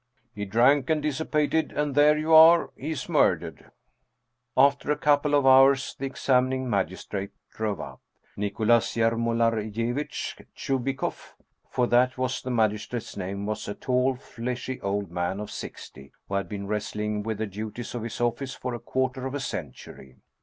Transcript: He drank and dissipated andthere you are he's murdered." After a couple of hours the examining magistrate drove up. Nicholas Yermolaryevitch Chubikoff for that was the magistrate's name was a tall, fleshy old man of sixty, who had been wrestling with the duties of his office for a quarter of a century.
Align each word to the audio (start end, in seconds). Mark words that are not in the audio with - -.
He 0.33 0.45
drank 0.45 0.89
and 0.89 0.99
dissipated 1.03 1.73
andthere 1.75 2.17
you 2.19 2.33
are 2.33 2.71
he's 2.75 3.07
murdered." 3.07 3.69
After 4.57 4.89
a 4.91 4.97
couple 4.97 5.35
of 5.35 5.45
hours 5.45 5.95
the 5.99 6.07
examining 6.07 6.67
magistrate 6.67 7.29
drove 7.53 7.79
up. 7.79 8.01
Nicholas 8.35 8.95
Yermolaryevitch 8.97 10.41
Chubikoff 10.55 11.35
for 11.69 11.85
that 11.85 12.17
was 12.17 12.41
the 12.41 12.49
magistrate's 12.49 13.15
name 13.15 13.45
was 13.45 13.67
a 13.67 13.75
tall, 13.75 14.15
fleshy 14.15 14.81
old 14.81 15.11
man 15.11 15.39
of 15.39 15.51
sixty, 15.51 16.11
who 16.27 16.33
had 16.33 16.49
been 16.49 16.65
wrestling 16.65 17.21
with 17.21 17.37
the 17.37 17.45
duties 17.45 17.93
of 17.93 18.01
his 18.01 18.19
office 18.19 18.55
for 18.55 18.73
a 18.73 18.79
quarter 18.79 19.27
of 19.27 19.35
a 19.35 19.39
century. 19.39 20.17